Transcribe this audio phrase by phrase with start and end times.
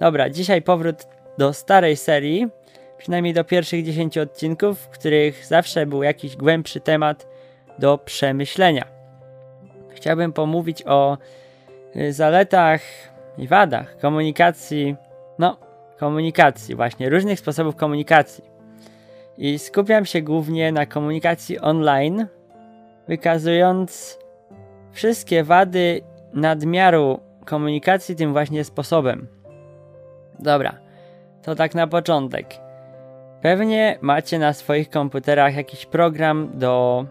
[0.00, 1.06] Dobra, dzisiaj powrót
[1.38, 2.48] do starej serii,
[2.98, 7.26] przynajmniej do pierwszych 10 odcinków, w których zawsze był jakiś głębszy temat
[7.78, 8.84] do przemyślenia.
[9.94, 11.18] Chciałbym pomówić o
[11.96, 12.80] y, zaletach
[13.38, 14.96] i wadach komunikacji,
[15.38, 15.56] no,
[15.98, 18.44] komunikacji, właśnie różnych sposobów komunikacji.
[19.38, 22.26] I skupiam się głównie na komunikacji online,
[23.08, 24.18] wykazując
[24.92, 26.00] wszystkie wady
[26.34, 29.26] nadmiaru komunikacji tym właśnie sposobem.
[30.38, 30.74] Dobra,
[31.42, 32.46] to tak na początek.
[33.42, 37.04] Pewnie macie na swoich komputerach jakiś program do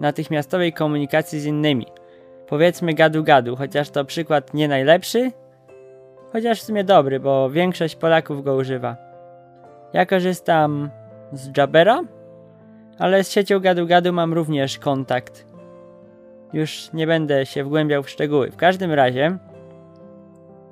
[0.00, 1.86] natychmiastowej komunikacji z innymi.
[2.46, 5.32] Powiedzmy gadu-gadu, chociaż to przykład nie najlepszy,
[6.32, 8.96] chociaż w sumie dobry, bo większość Polaków go używa.
[9.92, 10.90] Ja korzystam
[11.32, 12.02] z Jabera,
[12.98, 15.46] ale z siecią gadu-gadu mam również kontakt.
[16.52, 18.50] Już nie będę się wgłębiał w szczegóły.
[18.50, 19.38] W każdym razie,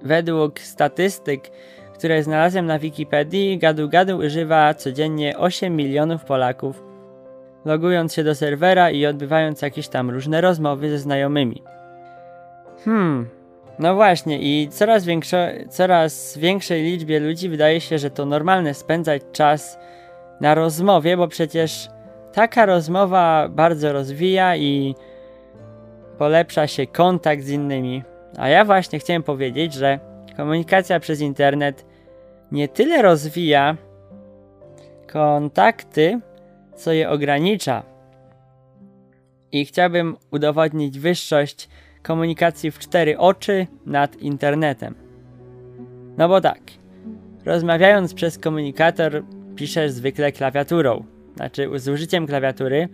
[0.03, 1.51] według statystyk,
[1.95, 6.85] które znalazłem na Wikipedii, gadu-gadu używa codziennie 8 milionów Polaków,
[7.65, 11.63] logując się do serwera i odbywając jakieś tam różne rozmowy ze znajomymi.
[12.85, 13.29] Hmm,
[13.79, 15.37] no właśnie, i coraz, większo,
[15.71, 19.79] coraz większej liczbie ludzi wydaje się, że to normalne spędzać czas
[20.41, 21.89] na rozmowie, bo przecież
[22.33, 24.95] taka rozmowa bardzo rozwija i
[26.19, 28.03] polepsza się kontakt z innymi.
[28.39, 29.99] A ja właśnie chciałem powiedzieć, że
[30.37, 31.87] komunikacja przez internet
[32.53, 33.77] nie tyle rozwija
[35.13, 36.21] kontakty,
[36.75, 37.83] co je ogranicza.
[39.53, 41.69] I chciałbym udowodnić wyższość
[42.03, 44.95] komunikacji w cztery oczy nad internetem.
[46.19, 46.61] No bo tak,
[47.45, 49.23] rozmawiając przez komunikator,
[49.57, 51.05] piszesz zwykle klawiaturą,
[51.37, 52.89] znaczy z użyciem klawiatury.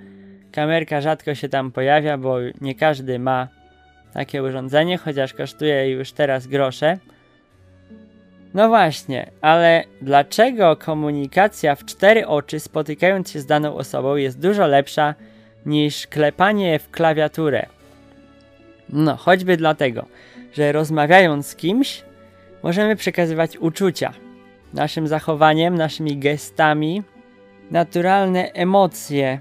[0.53, 3.49] Kamerka rzadko się tam pojawia, bo nie każdy ma
[4.13, 6.99] takie urządzenie, chociaż kosztuje już teraz grosze.
[8.55, 14.67] No właśnie, ale dlaczego komunikacja w cztery oczy spotykając się z daną osobą jest dużo
[14.67, 15.15] lepsza
[15.67, 17.67] niż klepanie w klawiaturę?
[18.89, 20.07] No, choćby dlatego,
[20.53, 22.03] że rozmawiając z kimś,
[22.63, 24.13] możemy przekazywać uczucia.
[24.75, 27.03] Naszym zachowaniem, naszymi gestami,
[27.71, 29.41] naturalne emocje.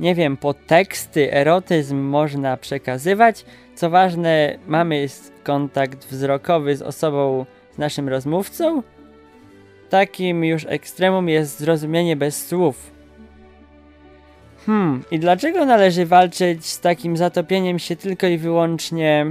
[0.00, 3.44] Nie wiem, podteksty, erotyzm można przekazywać.
[3.74, 5.06] Co ważne, mamy
[5.42, 8.82] kontakt wzrokowy z osobą, z naszym rozmówcą.
[9.88, 12.90] Takim już ekstremum jest zrozumienie bez słów.
[14.66, 19.26] Hmm, i dlaczego należy walczyć z takim zatopieniem się tylko i wyłącznie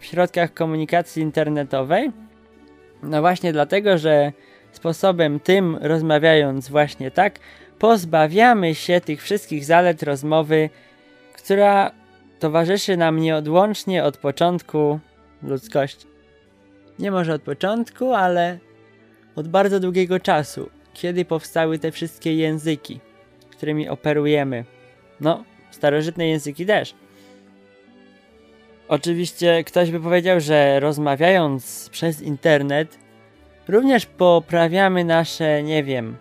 [0.00, 2.12] w środkach komunikacji internetowej?
[3.02, 4.32] No właśnie dlatego, że
[4.72, 7.38] sposobem tym, rozmawiając właśnie tak,
[7.78, 10.70] pozbawiamy się tych wszystkich zalet rozmowy,
[11.36, 11.90] która
[12.38, 14.98] towarzyszy nam nieodłącznie od początku
[15.42, 16.06] ludzkości.
[16.98, 18.58] Nie może od początku, ale
[19.36, 23.00] od bardzo długiego czasu, kiedy powstały te wszystkie języki
[23.58, 24.64] którymi operujemy.
[25.20, 26.94] No, starożytne języki też.
[28.88, 32.98] Oczywiście ktoś by powiedział, że rozmawiając przez internet
[33.68, 36.16] również poprawiamy nasze, nie wiem,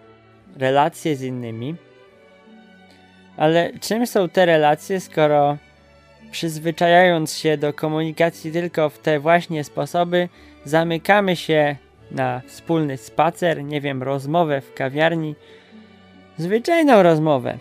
[0.55, 1.75] relacje z innymi.
[3.37, 5.57] Ale czym są te relacje, skoro
[6.31, 10.29] przyzwyczajając się do komunikacji tylko w te właśnie sposoby,
[10.65, 11.75] zamykamy się
[12.11, 15.35] na wspólny spacer, nie wiem, rozmowę w kawiarni,
[16.37, 17.57] zwyczajną rozmowę.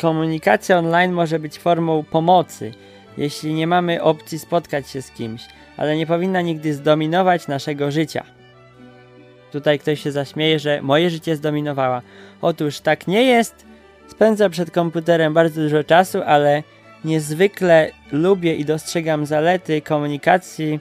[0.00, 2.72] Komunikacja online może być formą pomocy,
[3.18, 5.42] jeśli nie mamy opcji spotkać się z kimś,
[5.76, 8.35] ale nie powinna nigdy zdominować naszego życia.
[9.52, 12.02] Tutaj ktoś się zaśmieje, że moje życie zdominowała.
[12.42, 13.66] Otóż tak nie jest.
[14.08, 16.62] Spędzam przed komputerem bardzo dużo czasu, ale
[17.04, 20.80] niezwykle lubię i dostrzegam zalety komunikacji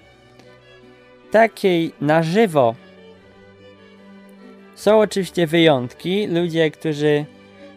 [1.32, 2.76] takiej na żywo,
[4.76, 7.26] są oczywiście wyjątki, ludzie, którzy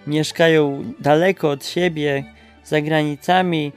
[0.06, 2.24] mieszkają daleko od siebie,
[2.64, 3.72] za granicami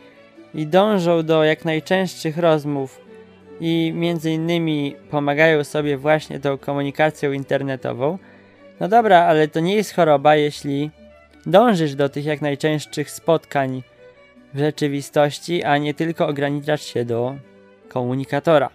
[0.53, 3.01] i dążą do jak najczęstszych rozmów
[3.61, 8.17] i między innymi pomagają sobie właśnie tą komunikacją internetową.
[8.79, 10.91] No dobra, ale to nie jest choroba, jeśli
[11.45, 13.83] dążysz do tych jak najczęstszych spotkań
[14.53, 17.35] w rzeczywistości, a nie tylko ograniczać się do
[17.89, 18.69] komunikatora.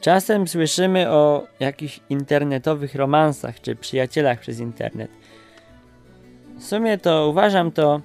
[0.00, 5.10] Czasem słyszymy o jakichś internetowych romansach czy przyjacielach przez internet.
[6.58, 8.00] W sumie to uważam to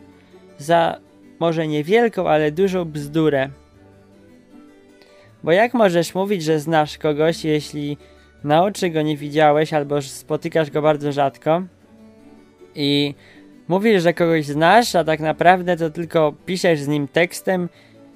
[0.57, 0.99] za
[1.39, 3.49] może niewielką, ale dużą bzdurę.
[5.43, 7.97] Bo jak możesz mówić, że znasz kogoś, jeśli
[8.43, 11.61] na oczy go nie widziałeś albo spotykasz go bardzo rzadko
[12.75, 13.15] i
[13.67, 17.69] mówisz, że kogoś znasz, a tak naprawdę to tylko piszesz z nim tekstem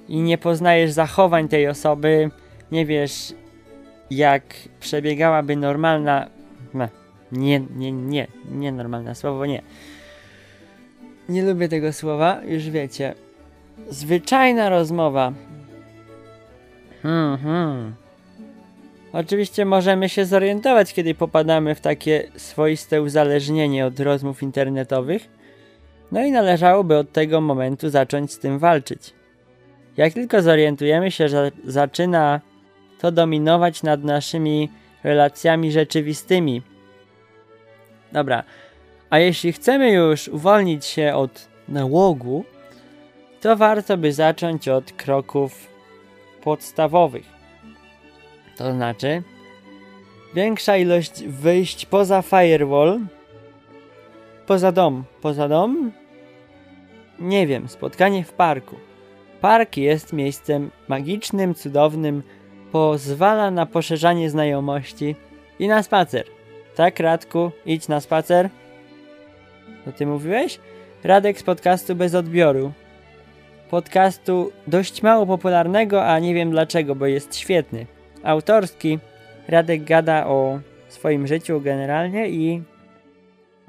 [0.07, 2.29] i nie poznajesz zachowań tej osoby,
[2.71, 3.33] nie wiesz
[4.11, 4.43] jak
[4.79, 6.29] przebiegałaby normalna.
[7.31, 9.61] Nie, nie, nie, nie normalne słowo, nie.
[11.29, 13.15] Nie lubię tego słowa, już wiecie.
[13.89, 15.33] Zwyczajna rozmowa.
[17.03, 17.95] Hmm, hmm.
[19.13, 25.27] Oczywiście możemy się zorientować, kiedy popadamy w takie swoiste uzależnienie od rozmów internetowych.
[26.11, 29.13] No i należałoby od tego momentu zacząć z tym walczyć.
[29.97, 32.41] Jak tylko zorientujemy się, że zaczyna
[32.99, 34.69] to dominować nad naszymi
[35.03, 36.61] relacjami rzeczywistymi.
[38.11, 38.43] Dobra,
[39.09, 42.45] a jeśli chcemy już uwolnić się od nałogu,
[43.41, 45.72] to warto by zacząć od kroków
[46.43, 47.25] podstawowych.
[48.57, 49.23] To znaczy,
[50.35, 52.99] większa ilość wyjść poza firewall,
[54.45, 55.91] poza dom, poza dom?
[57.19, 58.75] Nie wiem, spotkanie w parku.
[59.41, 62.23] Park jest miejscem magicznym, cudownym,
[62.71, 65.15] pozwala na poszerzanie znajomości
[65.59, 66.25] i na spacer.
[66.75, 68.49] Tak, Radku, idź na spacer.
[69.85, 70.59] Co ty mówiłeś?
[71.03, 72.71] Radek z podcastu bez odbioru.
[73.73, 77.85] Podcastu dość mało popularnego, a nie wiem dlaczego, bo jest świetny.
[78.23, 78.99] Autorski.
[79.47, 80.59] Radek gada o
[80.89, 82.63] swoim życiu generalnie i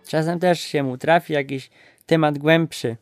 [0.08, 1.70] czasem też się mu trafi jakiś
[2.06, 2.96] temat głębszy.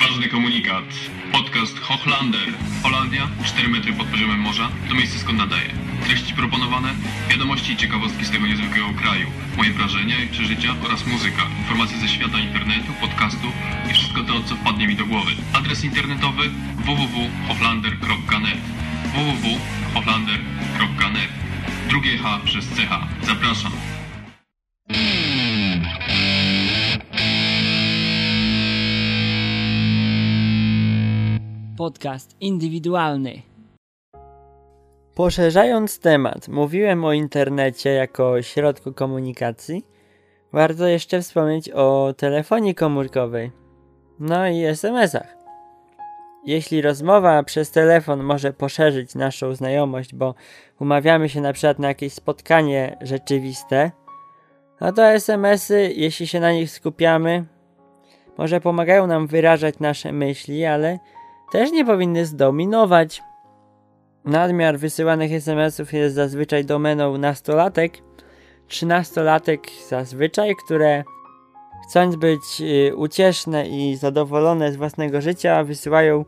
[0.00, 0.84] Ważny komunikat.
[1.32, 2.48] Podcast Hochlander.
[2.82, 5.93] Holandia, 4 metry pod poziomem morza, to miejsce skąd nadaje.
[6.04, 6.94] Treści proponowane,
[7.30, 12.08] wiadomości i ciekawostki z tego niezwykłego kraju, moje wrażenia i przeżycia oraz muzyka, informacje ze
[12.08, 13.46] świata internetu, podcastu
[13.90, 15.32] i wszystko to, co wpadnie mi do głowy.
[15.52, 18.58] Adres internetowy www.hochlander.net
[19.14, 21.28] www.hochlander.net
[21.88, 23.06] Drugie H przez CH.
[23.26, 23.72] Zapraszam.
[31.76, 33.53] Podcast indywidualny.
[35.14, 39.86] Poszerzając temat, mówiłem o internecie jako środku komunikacji.
[40.52, 43.52] Warto jeszcze wspomnieć o telefonii komórkowej.
[44.18, 45.36] No i SMS-ach.
[46.44, 50.34] Jeśli rozmowa przez telefon może poszerzyć naszą znajomość, bo
[50.80, 53.90] umawiamy się na przykład na jakieś spotkanie rzeczywiste,
[54.80, 57.44] no to SMS-y, jeśli się na nich skupiamy,
[58.38, 60.98] może pomagają nam wyrażać nasze myśli, ale
[61.52, 63.22] też nie powinny zdominować.
[64.24, 67.92] Nadmiar wysyłanych SMS-ów jest zazwyczaj domeną nastolatek,
[68.68, 71.04] trzynastolatek zazwyczaj, które
[71.88, 76.24] chcąc być y, ucieszne i zadowolone z własnego życia, wysyłają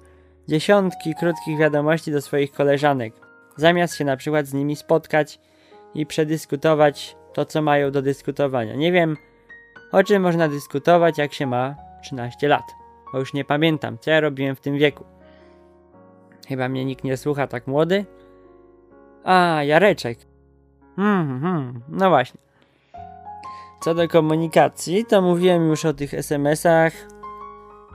[0.48, 3.14] dziesiątki krótkich wiadomości do swoich koleżanek,
[3.56, 5.40] zamiast się na przykład z nimi spotkać
[5.94, 8.74] i przedyskutować to, co mają do dyskutowania.
[8.74, 9.16] Nie wiem,
[9.92, 12.64] o czym można dyskutować, jak się ma 13 lat.
[13.12, 15.15] Bo już nie pamiętam, co ja robiłem w tym wieku.
[16.48, 18.04] Chyba mnie nikt nie słucha tak młody.
[19.24, 20.18] A, Jareczek.
[20.96, 22.40] Hmm, hmm, no właśnie.
[23.80, 26.92] Co do komunikacji, to mówiłem już o tych SMS-ach,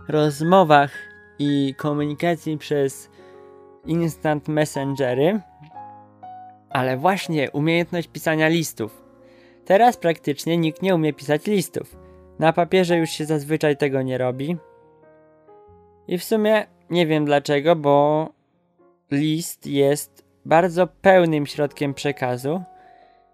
[0.08, 0.92] rozmowach
[1.40, 3.10] i komunikacji przez
[3.86, 5.40] instant messengery,
[6.70, 9.04] ale właśnie umiejętność pisania listów.
[9.66, 11.98] Teraz praktycznie nikt nie umie pisać listów.
[12.40, 14.58] Na papierze już się zazwyczaj tego nie robi.
[16.08, 18.28] I w sumie nie wiem dlaczego, bo
[19.12, 22.64] list jest bardzo pełnym środkiem przekazu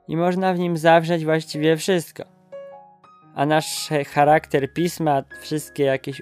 [0.08, 2.24] i można w nim zawrzeć właściwie wszystko.
[3.36, 6.22] A nasz charakter pisma, wszystkie jakieś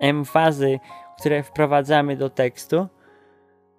[0.00, 0.78] emfazy,
[1.18, 2.86] które wprowadzamy do tekstu,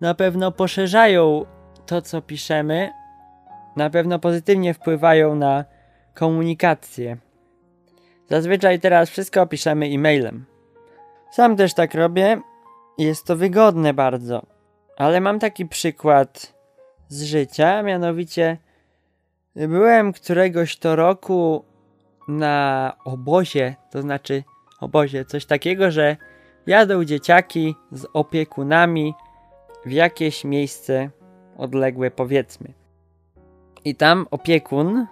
[0.01, 1.45] na pewno poszerzają
[1.85, 2.91] to, co piszemy,
[3.75, 5.65] na pewno pozytywnie wpływają na
[6.13, 7.17] komunikację.
[8.29, 10.45] Zazwyczaj teraz wszystko piszemy e-mailem.
[11.31, 12.41] Sam też tak robię.
[12.97, 14.56] Jest to wygodne bardzo.
[14.97, 16.53] Ale mam taki przykład
[17.07, 18.57] z życia, mianowicie
[19.55, 21.65] byłem któregoś to roku
[22.27, 24.43] na obozie, to znaczy
[24.79, 26.17] obozie, coś takiego, że
[26.67, 29.13] jadą dzieciaki z opiekunami
[29.85, 31.09] w jakieś miejsce
[31.57, 32.73] odległe powiedzmy.
[33.85, 35.05] I tam opiekun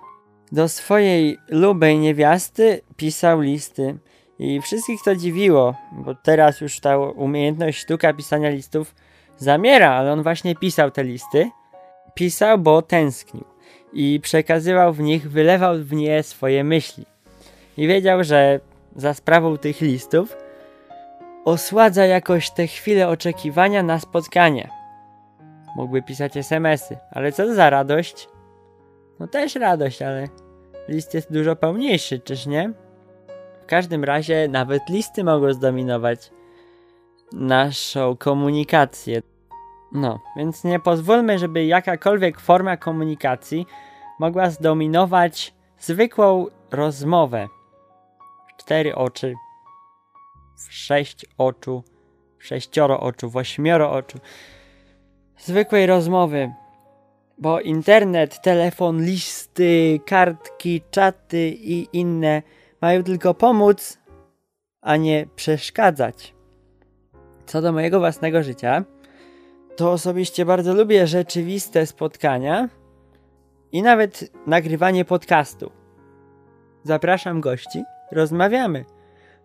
[0.51, 3.97] do swojej lubej niewiasty pisał listy
[4.39, 8.95] I wszystkich to dziwiło, bo teraz już ta umiejętność sztuka pisania listów
[9.37, 11.49] zamiera, ale on właśnie pisał te listy.
[12.13, 13.43] Pisał, bo tęsknił
[13.93, 17.05] i przekazywał w nich, wylewał w nie swoje myśli.
[17.77, 18.59] I wiedział, że
[18.95, 20.37] za sprawą tych listów
[21.45, 24.69] osładza jakoś te chwile oczekiwania na spotkanie.
[25.75, 28.27] Mógłby pisać SMS-y, ale co za radość?
[29.19, 30.27] No też radość, ale
[30.87, 32.73] list jest dużo pełniejszy, czyż nie?
[33.63, 36.31] W każdym razie nawet listy mogą zdominować
[37.33, 39.21] naszą komunikację.
[39.91, 43.65] No, więc nie pozwólmy, żeby jakakolwiek forma komunikacji
[44.19, 47.47] mogła zdominować zwykłą rozmowę.
[48.57, 49.33] Cztery oczy,
[50.57, 51.83] w sześć oczu,
[52.37, 54.17] w sześcioro oczu, w ośmioro oczu.
[55.37, 56.53] Zwykłej rozmowy.
[57.37, 62.41] Bo internet, telefon, listy, kartki, czaty i inne
[62.81, 63.99] mają tylko pomóc,
[64.81, 66.34] a nie przeszkadzać.
[67.45, 68.83] Co do mojego własnego życia,
[69.75, 72.69] to osobiście bardzo lubię rzeczywiste spotkania
[73.71, 75.71] i nawet nagrywanie podcastu.
[76.83, 78.85] Zapraszam gości, rozmawiamy.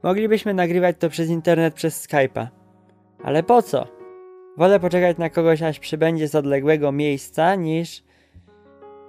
[0.03, 2.47] Moglibyśmy nagrywać to przez internet, przez Skype'a.
[3.25, 3.87] Ale po co?
[4.57, 8.03] Wolę poczekać na kogoś, aż przybędzie z odległego miejsca, niż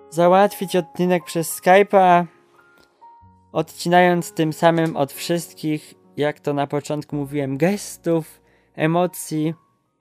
[0.10, 2.26] załatwić odcinek przez Skype'a,
[3.52, 8.41] odcinając tym samym od wszystkich, jak to na początku mówiłem, gestów,
[8.76, 9.54] emocji,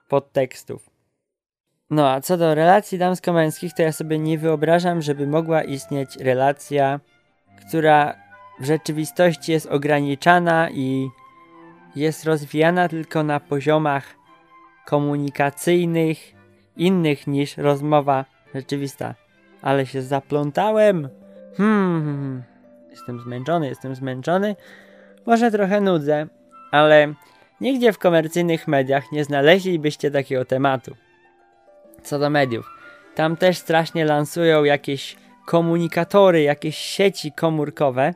[0.09, 0.89] podtekstów.
[1.89, 6.99] No a co do relacji damsko-męskich, to ja sobie nie wyobrażam, żeby mogła istnieć relacja,
[7.67, 8.15] która
[8.59, 11.09] w rzeczywistości jest ograniczana i
[11.95, 14.03] jest rozwijana tylko na poziomach
[14.85, 16.17] komunikacyjnych,
[16.77, 18.25] innych niż rozmowa
[18.55, 19.15] rzeczywista.
[19.61, 21.09] Ale się zaplątałem.
[21.57, 22.43] Hmm,
[22.89, 24.55] jestem zmęczony, jestem zmęczony.
[25.25, 26.27] Może trochę nudzę,
[26.71, 27.13] ale
[27.61, 30.95] nigdzie w komercyjnych mediach nie znaleźlibyście takiego tematu
[32.03, 32.69] co do mediów.
[33.15, 35.15] Tam też strasznie lansują jakieś
[35.45, 38.13] komunikatory, jakieś sieci komórkowe.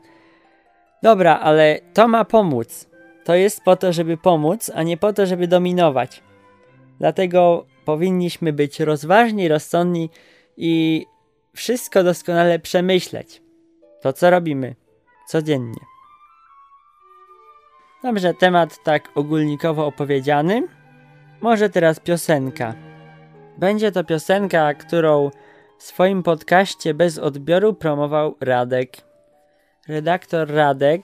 [1.04, 2.90] Dobra, ale to ma pomóc.
[3.24, 6.24] To jest po to, żeby pomóc, a nie po to, żeby dominować.
[7.00, 10.10] Dlatego powinniśmy być rozważni, rozsądni
[10.58, 11.06] i
[11.56, 13.42] wszystko doskonale przemyśleć.
[14.02, 14.75] To, co robimy
[15.28, 15.95] codziennie.
[18.06, 20.68] Dobrze, temat tak ogólnikowo opowiedziany.
[21.42, 22.74] Może teraz piosenka.
[23.58, 25.30] Będzie to piosenka, którą
[25.78, 28.98] w swoim podcaście bez odbioru promował Radek.
[29.88, 31.04] Redaktor Radek.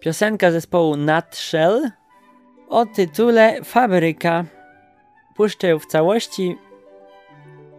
[0.00, 1.90] Piosenka zespołu Nutshell
[2.68, 4.59] o tytule Fabryka.
[5.40, 6.56] Puszczę ją w całości.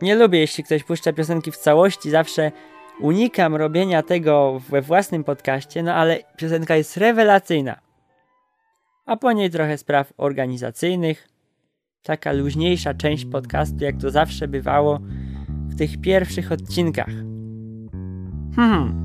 [0.01, 2.51] Nie lubię, jeśli ktoś puszcza piosenki w całości, zawsze
[2.99, 7.79] unikam robienia tego we własnym podcaście, no ale piosenka jest rewelacyjna.
[9.05, 11.27] A po niej trochę spraw organizacyjnych.
[12.03, 14.99] Taka luźniejsza część podcastu, jak to zawsze bywało
[15.49, 17.11] w tych pierwszych odcinkach.
[18.55, 18.95] Hmm.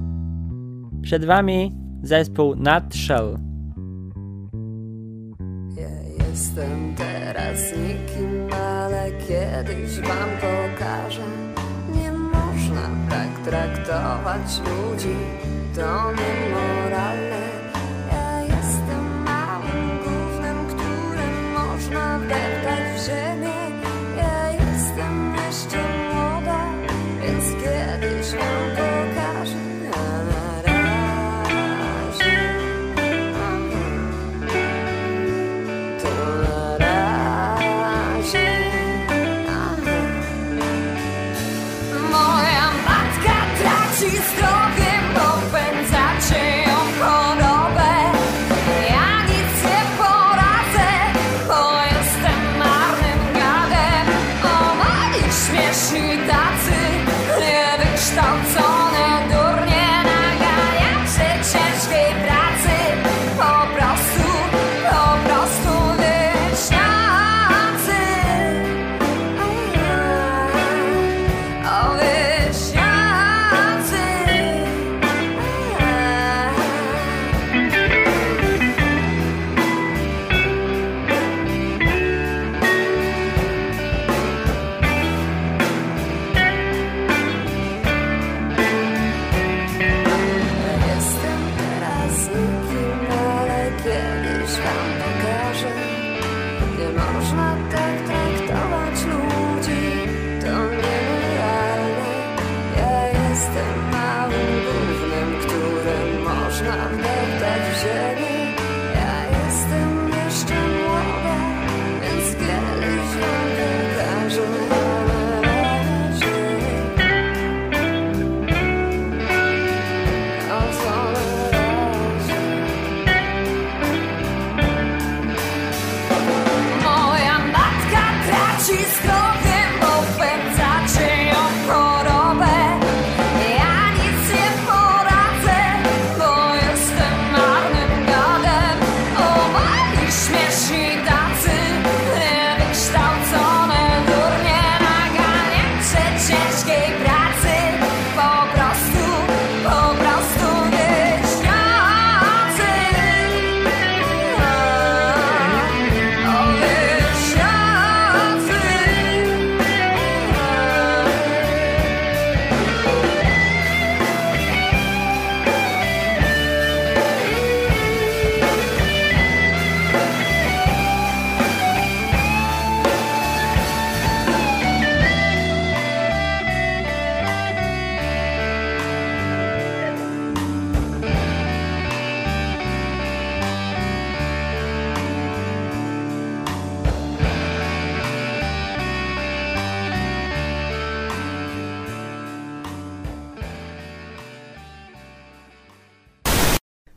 [1.03, 1.73] Przed wami
[2.03, 3.39] zespół Nutshell.
[5.77, 8.06] Ja jestem teraz ale
[9.65, 11.47] kiedyś wam pokażę
[13.47, 15.17] traktować ludzi
[15.75, 17.43] to niemoralne.
[18.13, 23.56] Ja jestem małym gównem, które można wdeptać w ziemię.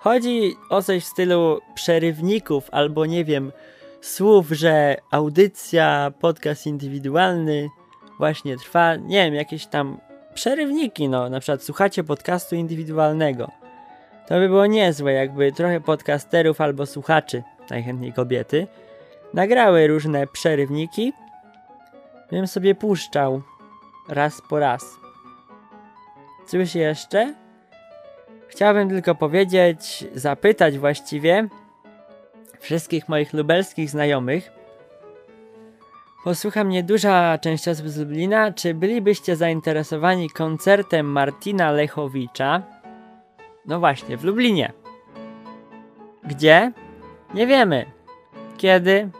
[0.00, 3.52] Chodzi o coś w stylu przerywników albo nie wiem,
[4.00, 7.68] słów, że audycja, podcast indywidualny
[8.18, 10.00] właśnie trwa, nie wiem, jakieś tam
[10.34, 13.50] przerywniki, no, na przykład słuchacie podcastu indywidualnego.
[14.26, 18.66] To by było niezłe, jakby trochę podcasterów albo słuchaczy, najchętniej kobiety,
[19.34, 21.12] nagrały różne przerywniki,
[22.30, 23.42] bym sobie puszczał
[24.08, 24.96] raz po raz.
[26.46, 27.34] Cóż jeszcze?
[28.48, 31.48] Chciałbym tylko powiedzieć, zapytać właściwie
[32.60, 34.59] wszystkich moich lubelskich znajomych.
[36.24, 38.52] Posłucha mnie duża część osób z Lublina.
[38.52, 42.62] Czy bylibyście zainteresowani koncertem Martina Lechowicza?
[43.66, 44.72] No właśnie, w Lublinie.
[46.24, 46.72] Gdzie?
[47.34, 47.86] Nie wiemy.
[48.56, 49.10] Kiedy?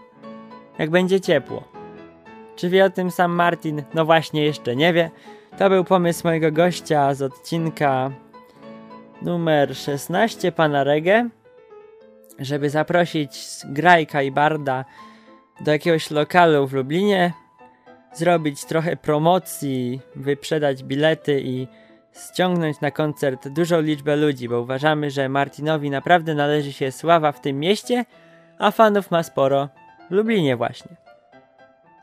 [0.79, 1.65] Jak będzie ciepło.
[2.57, 3.83] Czy wie o tym sam Martin?
[3.95, 5.11] No właśnie, jeszcze nie wie.
[5.59, 8.11] To był pomysł mojego gościa z odcinka
[9.23, 11.29] numer 16 pana Regę,
[12.39, 14.85] żeby zaprosić Grajka i Barda
[15.61, 17.33] do jakiegoś lokalu w Lublinie,
[18.13, 21.67] zrobić trochę promocji, wyprzedać bilety i
[22.31, 27.41] ściągnąć na koncert dużą liczbę ludzi, bo uważamy, że Martinowi naprawdę należy się sława w
[27.41, 28.05] tym mieście,
[28.59, 29.69] a fanów ma sporo
[30.11, 30.97] w Lublinie właśnie.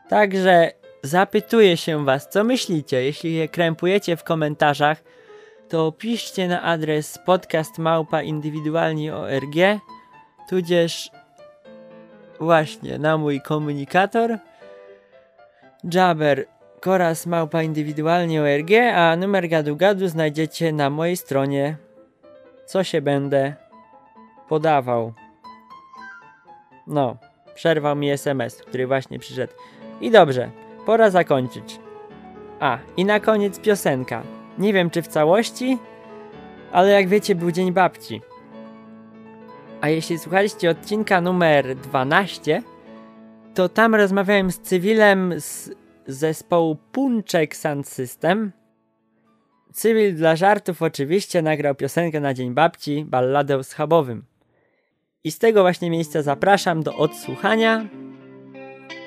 [0.08, 5.02] Także zapytuję się was, co myślicie, jeśli je krępujecie w komentarzach,
[5.68, 9.54] to piszcie na adres podcastmałpaindywidualni.org
[10.48, 11.10] tudzież
[12.40, 14.38] właśnie na mój komunikator
[15.94, 16.46] Jabber
[16.80, 21.76] Koras małpa indywidualnie ORG, a numer gadu gadu znajdziecie na mojej stronie,
[22.66, 23.54] co się będę
[24.48, 25.12] podawał.
[26.86, 27.16] No,
[27.54, 29.52] przerwał mi SMS, który właśnie przyszedł.
[30.00, 30.50] I dobrze,
[30.86, 31.80] pora zakończyć.
[32.60, 34.22] A, i na koniec piosenka.
[34.58, 35.78] Nie wiem czy w całości,
[36.72, 38.20] ale jak wiecie był Dzień Babci.
[39.80, 42.62] A jeśli słuchaliście odcinka numer 12,
[43.54, 45.70] to tam rozmawiałem z cywilem z
[46.06, 48.52] zespołu Punczek Sound System.
[49.72, 54.24] Cywil dla żartów oczywiście nagrał piosenkę na Dzień Babci, balladę schabowym.
[55.24, 57.86] I z tego właśnie miejsca zapraszam do odsłuchania.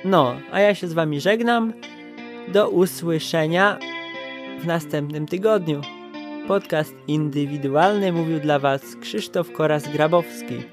[0.06, 1.74] No, a ja się z wami żegnam.
[2.54, 3.80] Do usłyszenia
[4.60, 5.82] w następnym tygodniu.
[6.48, 10.64] Podcast indywidualny mówił dla Was Krzysztof Koras-Grabowski.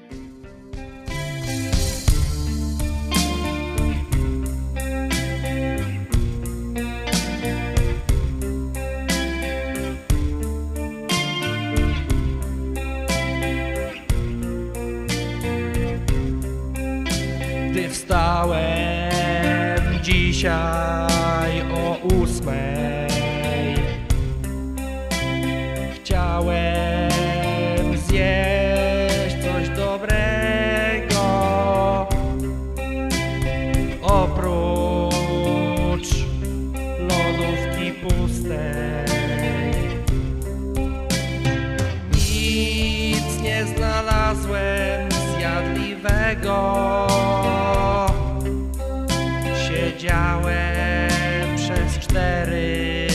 [52.39, 53.07] Cztery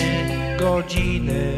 [0.58, 1.52] godziny.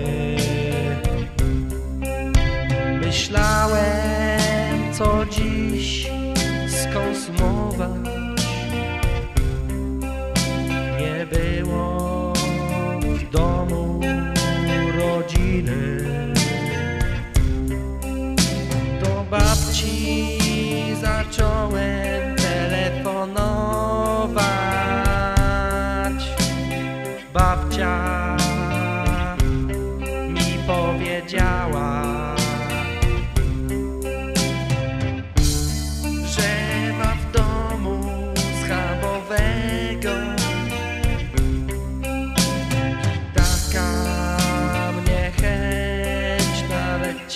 [3.00, 4.40] Myślałem
[4.92, 6.11] co dziś
[6.68, 8.06] skonsumować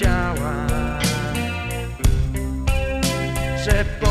[0.00, 0.66] ciała.
[3.64, 4.09] Że po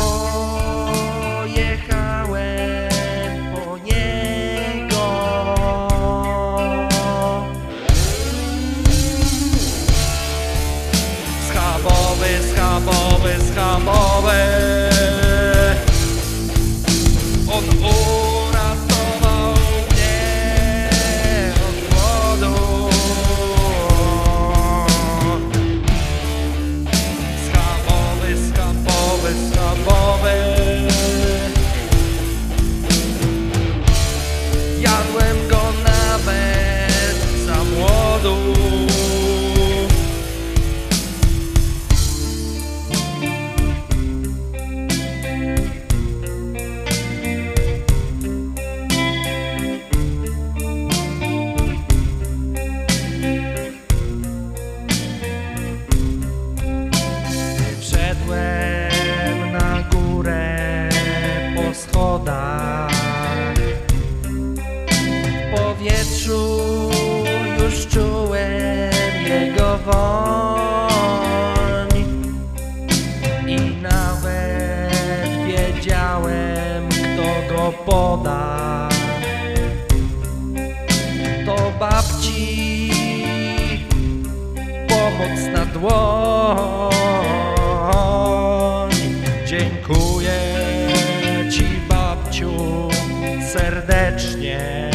[93.79, 94.91] serdecznie,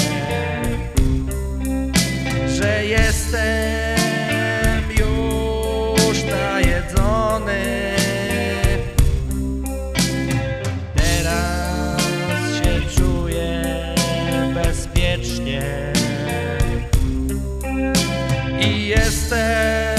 [2.46, 4.00] że jestem
[4.90, 7.64] już najedzony.
[10.96, 13.62] Teraz się czuję
[14.54, 15.62] bezpiecznie
[18.60, 19.93] i jestem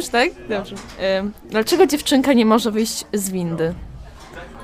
[0.00, 0.30] Już, tak?
[0.48, 0.76] Dobrze.
[1.18, 3.74] Ym, dlaczego dziewczynka nie może wyjść z windy?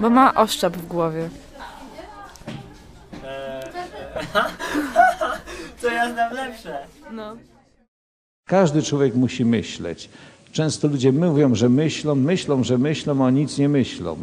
[0.00, 1.28] Bo ma oszczep w głowie.
[5.82, 6.78] To ja znam lepsze.
[7.12, 7.36] No.
[8.48, 10.10] Każdy człowiek musi myśleć.
[10.52, 14.16] Często ludzie mówią, że myślą, myślą, że myślą, a nic nie myślą.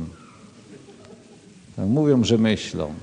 [1.75, 2.93] Tak, mówią, że myślą.